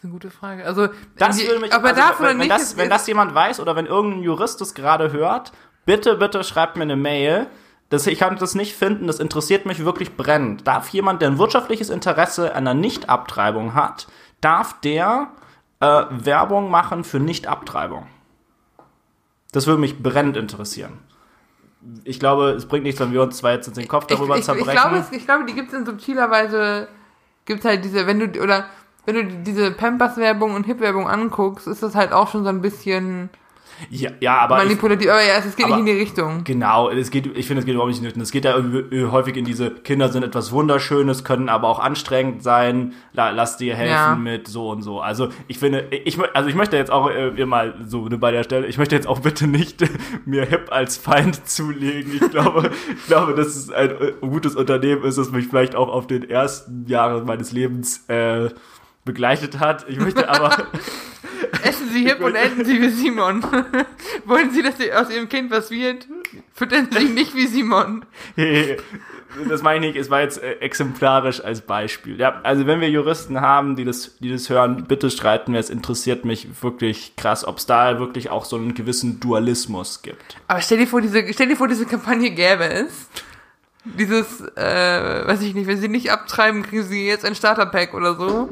[0.00, 0.64] Ist eine gute Frage.
[0.64, 3.06] Also, Das die- würde mich, aber also, darf wenn, oder wenn, nicht, das, wenn das
[3.06, 5.52] jemand weiß oder wenn irgendein Jurist das gerade hört,
[5.84, 7.46] bitte, bitte schreibt mir eine Mail.
[7.90, 10.66] Das, ich kann das nicht finden, das interessiert mich wirklich brennend.
[10.66, 14.06] Darf jemand, der ein wirtschaftliches Interesse an einer Nichtabtreibung hat,
[14.40, 15.28] darf der
[15.80, 18.06] äh, Werbung machen für Nichtabtreibung?
[19.52, 20.98] Das würde mich brennend interessieren.
[22.04, 24.44] Ich glaube, es bringt nichts, wenn wir uns zwei jetzt den Kopf darüber ich, ich,
[24.46, 24.68] zerbrechen.
[24.70, 26.88] ich, glaube, es- ich glaube, die gibt es in subtiler Weise,
[27.46, 28.66] gibt halt diese, wenn du, oder
[29.06, 33.30] wenn du diese Pampers-Werbung und Hip-Werbung anguckst, ist das halt auch schon so ein bisschen
[33.88, 35.08] ja, ja, aber ich, manipulativ.
[35.08, 36.44] Aber ja, es geht aber- nicht in die Richtung.
[36.44, 38.22] Genau, es geht, ich finde, es geht überhaupt nicht in die Richtung.
[38.22, 42.42] Es geht ja irgendwie häufig in diese Kinder sind etwas Wunderschönes, können aber auch anstrengend
[42.42, 42.92] sein.
[43.14, 44.14] La, lass dir helfen Ja.
[44.16, 45.00] mit so und so.
[45.00, 48.66] Also ich finde, ich, also ich möchte jetzt auch äh, mal so bei der Stelle,
[48.66, 49.82] ich möchte jetzt auch bitte nicht
[50.26, 52.12] mir Hip als Feind zulegen.
[52.22, 55.88] Ich glaube, ich glaube, dass es ein äh, gutes Unternehmen ist, das mich vielleicht auch
[55.88, 58.50] auf den ersten Jahren meines Lebens äh,
[59.04, 59.88] begleitet hat.
[59.88, 60.68] Ich möchte aber
[61.62, 63.42] Essen Sie Hip und enden Sie wie Simon.
[64.24, 66.06] Wollen Sie, dass aus Ihrem Kind was wird?
[66.54, 68.04] Füttern Sie nicht wie Simon.
[69.48, 72.18] das meine ich nicht, es war jetzt äh, exemplarisch als Beispiel.
[72.18, 75.60] Ja, also wenn wir Juristen haben, die das, die das hören, bitte streiten wir.
[75.60, 80.36] Es interessiert mich wirklich krass, ob es da wirklich auch so einen gewissen Dualismus gibt.
[80.46, 83.08] Aber stell dir vor, diese, stell dir vor, diese Kampagne gäbe es.
[83.84, 88.14] Dieses, äh, weiß ich nicht, wenn sie nicht abtreiben, kriegen sie jetzt ein Starter-Pack oder
[88.14, 88.50] so.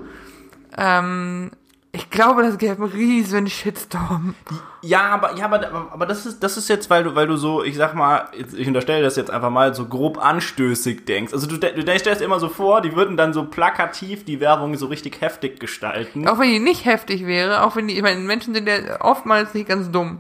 [0.77, 1.51] Ähm,
[1.93, 4.35] ich glaube, das gäbe einen riesen Shitstorm.
[4.83, 7.65] Ja, aber ja, aber, aber, das ist das ist jetzt, weil du weil du so,
[7.65, 11.33] ich sag mal, ich unterstelle das jetzt einfach mal so grob anstößig denkst.
[11.33, 14.77] Also du, du stellst dir immer so vor, die würden dann so plakativ die Werbung
[14.77, 16.29] so richtig heftig gestalten.
[16.29, 19.55] Auch wenn die nicht heftig wäre, auch wenn die, ich meine, Menschen sind ja oftmals
[19.55, 20.19] nicht ganz dumm.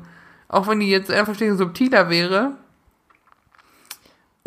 [0.49, 2.53] Auch wenn die jetzt einfach subtiler wäre.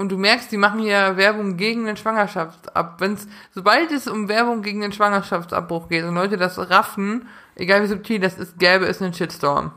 [0.01, 2.99] Und du merkst, die machen hier Werbung gegen den Schwangerschaftsab.
[2.99, 7.87] Wenn's, sobald es um Werbung gegen den Schwangerschaftsabbruch geht und Leute das raffen, egal wie
[7.87, 9.73] subtil das ist, gäbe es einen Shitstorm.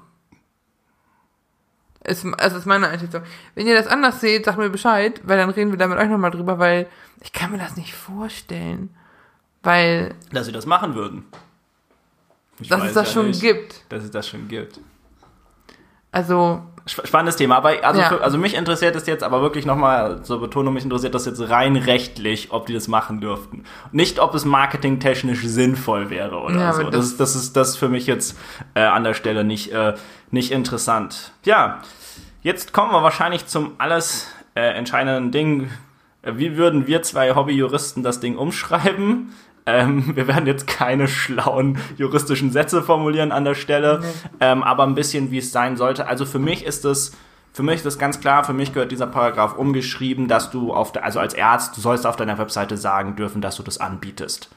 [2.05, 3.21] Ist, also ist meine Einschätzung.
[3.55, 6.09] Wenn ihr das anders seht, sagt mir Bescheid, weil dann reden wir da mit euch
[6.09, 6.89] nochmal drüber, weil
[7.21, 8.97] ich kann mir das nicht vorstellen.
[9.63, 11.27] Weil, dass sie das machen würden.
[12.61, 13.85] Ich dass es das ja schon nicht, gibt.
[13.91, 14.81] Dass es das schon gibt.
[16.13, 18.09] Also, Spannendes Thema, aber also, Ja.
[18.11, 21.41] für, also mich interessiert es jetzt aber wirklich nochmal zur Betonung, mich interessiert das jetzt
[21.49, 23.65] rein rechtlich, ob die das machen dürften.
[23.91, 26.83] Nicht, ob es marketingtechnisch sinnvoll wäre oder Ja, so.
[26.83, 28.39] Das, das- ist, das ist das ist für mich jetzt
[28.75, 29.95] äh, an der Stelle nicht, äh,
[30.31, 31.33] nicht interessant.
[31.47, 31.81] Ja,
[32.43, 35.71] jetzt kommen wir wahrscheinlich zum alles äh, entscheidenden Ding.
[36.23, 39.33] Wie würden wir zwei Hobbyjuristen das Ding umschreiben?
[39.67, 44.03] Ähm, wir werden jetzt keine schlauen juristischen Sätze formulieren an der Stelle,
[44.41, 46.07] ähm, aber ein bisschen wie es sein sollte.
[46.07, 47.13] Also für mich ist es,
[47.53, 50.93] für mich ist das ganz klar, für mich gehört dieser Paragraph umgeschrieben, dass du auf
[50.93, 54.51] der, also als Arzt, du sollst auf deiner Webseite sagen dürfen, dass du das anbietest.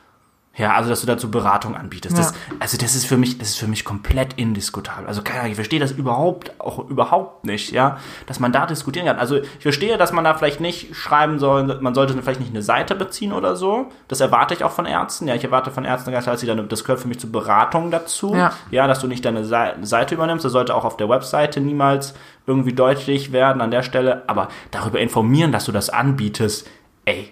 [0.58, 2.18] Ja, also dass du dazu Beratung anbietest.
[2.18, 2.24] Ja.
[2.24, 5.06] Das, also das ist für mich, das ist für mich komplett indiskutabel.
[5.08, 9.06] Also keine Ahnung, ich verstehe das überhaupt auch überhaupt nicht, ja, dass man da diskutieren
[9.06, 9.20] kann.
[9.20, 12.64] Also ich verstehe, dass man da vielleicht nicht schreiben soll, man sollte vielleicht nicht eine
[12.64, 13.88] Seite beziehen oder so.
[14.08, 15.28] Das erwarte ich auch von Ärzten.
[15.28, 17.32] Ja, ich erwarte von Ärzten ganz klar, dass sie dann, das gehört für mich zur
[17.32, 18.34] Beratung dazu.
[18.36, 18.52] Ja.
[18.72, 20.44] ja, dass du nicht deine Sei- Seite übernimmst.
[20.44, 22.16] Das sollte auch auf der Webseite niemals
[22.48, 24.24] irgendwie deutlich werden an der Stelle.
[24.26, 26.68] Aber darüber informieren, dass du das anbietest,
[27.06, 27.32] ey,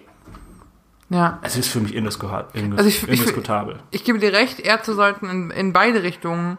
[1.08, 1.38] Ja.
[1.42, 2.72] es ist für mich indiskutabel.
[2.76, 3.78] Also ich- ich- indiskutabel.
[3.92, 6.58] Ich gebe dir recht, Ärzte sollten in, in beide Richtungen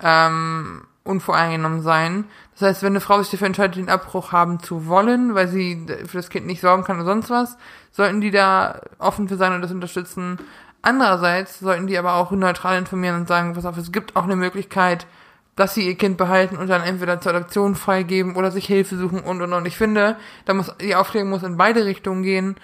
[0.00, 2.24] ähm, unvoreingenommen sein.
[2.54, 5.86] Das heißt, wenn eine Frau sich dafür entscheidet, den Abbruch haben zu wollen, weil sie
[6.06, 7.56] für das Kind nicht sorgen kann oder sonst was,
[7.90, 10.38] sollten die da offen für sein und das unterstützen.
[10.80, 14.36] Andererseits sollten die aber auch neutral informieren und sagen, pass auf, es gibt auch eine
[14.36, 15.06] Möglichkeit,
[15.54, 19.20] dass sie ihr Kind behalten und dann entweder zur Adoption freigeben oder sich Hilfe suchen
[19.20, 19.66] und und und.
[19.66, 22.56] Ich finde, da muss die Aufklärung muss in beide Richtungen gehen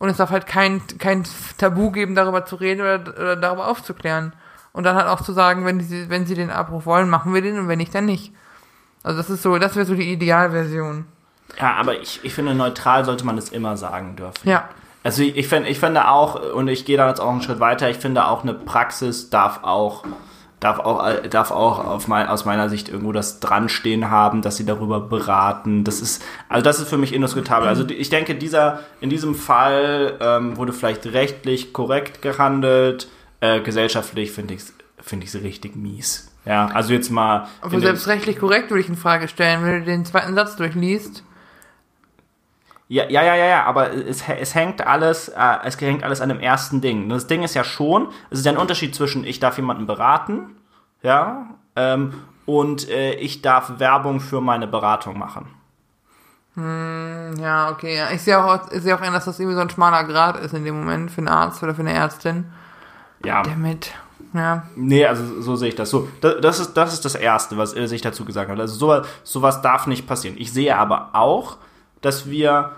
[0.00, 1.24] und es darf halt kein, kein
[1.58, 4.32] Tabu geben, darüber zu reden oder, oder darüber aufzuklären.
[4.72, 7.42] Und dann halt auch zu sagen, wenn sie, wenn sie den Abbruch wollen, machen wir
[7.42, 8.32] den und wenn nicht, dann nicht.
[9.02, 11.04] Also das ist so, das wäre so die Idealversion.
[11.60, 14.48] Ja, aber ich, ich finde, neutral sollte man es immer sagen dürfen.
[14.48, 14.70] Ja.
[15.02, 17.60] Also ich, ich, find, ich finde auch, und ich gehe da jetzt auch einen Schritt
[17.60, 20.04] weiter, ich finde auch eine Praxis darf auch,
[20.60, 24.66] darf auch, darf auch auf mein, aus meiner Sicht irgendwo das dranstehen haben, dass sie
[24.66, 25.84] darüber beraten.
[25.84, 27.66] Das ist, also das ist für mich indiskutabel.
[27.68, 33.08] Also ich denke, dieser, in diesem Fall ähm, wurde vielleicht rechtlich korrekt gehandelt,
[33.40, 36.30] äh, gesellschaftlich finde ich es finde ich richtig mies.
[36.44, 37.48] Ja, also jetzt mal.
[37.60, 41.22] Aber selbst rechtlich korrekt würde ich in Frage stellen, wenn du den zweiten Satz durchliest.
[42.92, 46.40] Ja, ja, ja, ja, aber es, es hängt alles, äh, es hängt alles an dem
[46.40, 47.08] ersten Ding.
[47.08, 50.56] Das Ding ist ja schon, es ist ja ein Unterschied zwischen ich darf jemanden beraten,
[51.02, 52.14] ja, ähm,
[52.46, 55.46] und äh, ich darf Werbung für meine Beratung machen.
[57.40, 57.96] Ja, okay.
[57.96, 58.10] Ja.
[58.10, 60.52] Ich sehe auch, ich sehe auch ein, dass das irgendwie so ein schmaler Grad ist
[60.52, 62.46] in dem Moment für einen Arzt oder für eine Ärztin.
[63.24, 63.92] Ja, Damit.
[64.34, 64.64] Ja.
[64.76, 65.90] nee, also so sehe ich das.
[65.90, 68.58] So, da- das ist das ist das Erste, was er sich dazu gesagt hat.
[68.60, 70.36] Also sowas, sowas darf nicht passieren.
[70.38, 71.56] Ich sehe aber auch,
[72.00, 72.72] dass wir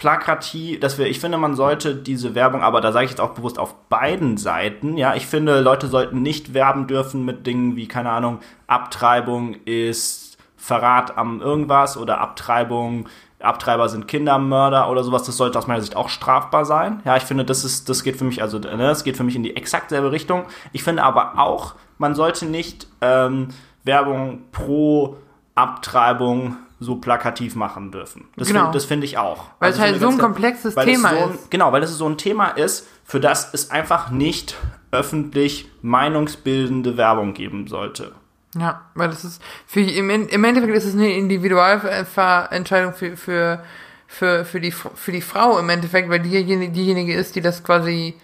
[0.00, 3.34] plakativ, dass wir, ich finde, man sollte diese Werbung, aber da sage ich jetzt auch
[3.34, 7.86] bewusst auf beiden Seiten, ja, ich finde, Leute sollten nicht werben dürfen mit Dingen wie,
[7.86, 13.08] keine Ahnung, Abtreibung ist Verrat am irgendwas oder Abtreibung,
[13.40, 17.00] Abtreiber sind Kindermörder oder sowas, das sollte aus meiner Sicht auch strafbar sein.
[17.04, 19.36] Ja, ich finde, das ist, das geht für mich, also, ne, das geht für mich
[19.36, 20.44] in die exakt selbe Richtung.
[20.72, 23.48] Ich finde aber auch, man sollte nicht ähm,
[23.84, 25.16] Werbung pro
[25.54, 28.28] Abtreibung so plakativ machen dürfen.
[28.36, 28.60] Das Genau.
[28.60, 29.50] finde das finde ich auch.
[29.60, 31.50] Weil es Also ich halt so ein komplexes es Thema so ein, ist.
[31.50, 34.56] Genau, weil es so ein Thema ist, für das es einfach nicht
[34.90, 38.12] öffentlich meinungsbildende Werbung geben sollte.
[38.56, 43.62] Ja, weil das ist, für, im, im Endeffekt ist es eine Individualentscheidung für, für,
[44.08, 48.16] für, für, die, für die Frau im Endeffekt, weil diejenige, diejenige ist, die das quasi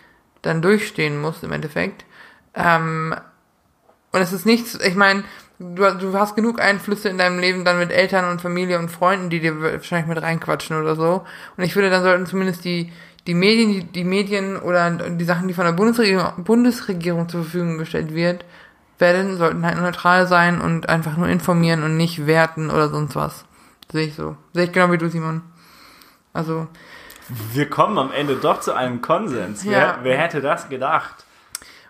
[0.43, 2.05] dann durchstehen muss im Endeffekt.
[2.55, 3.15] Ähm,
[4.13, 5.25] und es ist nichts, ich meine,
[5.59, 9.31] du, du hast genug Einflüsse in deinem Leben dann mit Eltern und Familie und Freunden,
[9.31, 11.25] die dir wahrscheinlich mit reinquatschen oder so.
[11.57, 12.93] Und ich finde, dann sollten zumindest die,
[13.27, 17.79] die Medien, die, die Medien oder die Sachen, die von der Bundesregierung, Bundesregierung zur Verfügung
[17.79, 18.45] gestellt wird,
[18.99, 23.45] werden, sollten halt neutral sein und einfach nur informieren und nicht werten oder sonst was.
[23.93, 24.37] Sehe ich so.
[24.53, 25.43] Sehe ich genau wie du, Simon.
[26.33, 26.67] Also,
[27.53, 29.65] Wir kommen am Ende doch zu einem Konsens.
[29.65, 29.71] Ja.
[29.71, 31.26] Wer, wer hätte das gedacht?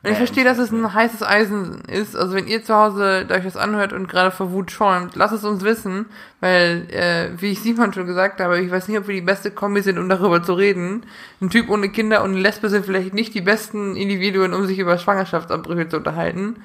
[0.09, 2.15] Ich verstehe, dass es ein heißes Eisen ist.
[2.15, 5.45] Also wenn ihr zu Hause euch das anhört und gerade vor Wut schäumt, lasst es
[5.45, 6.07] uns wissen,
[6.41, 9.51] weil, äh, wie ich Simon schon gesagt habe, ich weiß nicht, ob wir die beste
[9.51, 11.05] Kombi sind, um darüber zu reden.
[11.41, 14.79] Ein Typ ohne Kinder und eine Lesbe sind vielleicht nicht die besten Individuen, um sich
[14.79, 16.63] über Schwangerschaftsabbrüche zu unterhalten.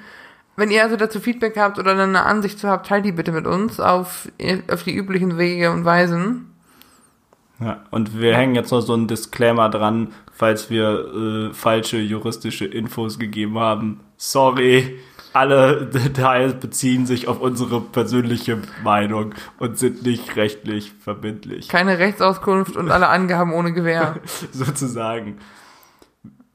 [0.56, 3.48] Wenn ihr also dazu Feedback habt oder eine Ansicht zu habt, teilt die bitte mit
[3.48, 4.30] uns auf,
[4.70, 6.51] auf die üblichen Wege und Weisen.
[7.62, 12.66] Ja, und wir hängen jetzt noch so einen Disclaimer dran, falls wir äh, falsche juristische
[12.66, 14.00] Infos gegeben haben.
[14.18, 15.00] Sorry,
[15.34, 22.76] alle Details beziehen sich auf unsere persönliche Meinung und sind nicht rechtlich verbindlich, Keine Rechtsauskunft
[22.76, 24.20] und alle Angaben ohne Gewähr.
[24.52, 25.38] sozusagen.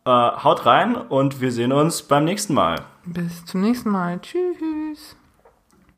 [0.05, 2.83] Äh, haut rein und wir sehen uns beim nächsten Mal.
[3.05, 4.21] Bis zum nächsten Mal.
[4.21, 5.16] Tschüss.